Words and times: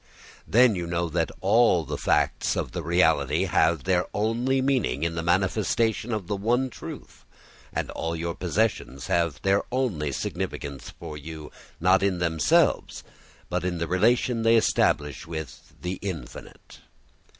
Then 0.47 0.73
you 0.73 0.87
know 0.87 1.09
that 1.09 1.29
all 1.41 1.85
the 1.85 1.95
facts 1.95 2.55
of 2.57 2.71
the 2.71 2.81
reality 2.81 3.43
have 3.43 3.83
their 3.83 4.07
only 4.15 4.59
meaning 4.59 5.03
in 5.03 5.13
the 5.13 5.21
manifestation 5.21 6.11
of 6.11 6.25
the 6.25 6.35
one 6.35 6.71
truth, 6.71 7.23
and 7.71 7.91
all 7.91 8.15
your 8.15 8.33
possessions 8.33 9.05
have 9.05 9.39
their 9.43 9.61
only 9.71 10.11
significance 10.11 10.89
for 10.89 11.17
you, 11.17 11.51
not 11.79 12.01
in 12.01 12.17
themselves 12.17 13.03
but 13.47 13.63
in 13.63 13.77
the 13.77 13.85
relation 13.87 14.41
they 14.41 14.55
establish 14.55 15.27
with 15.27 15.75
the 15.79 15.99
infinite. 16.01 16.79